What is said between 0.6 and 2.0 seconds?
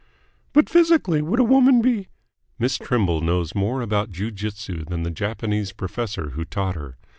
physically would a woman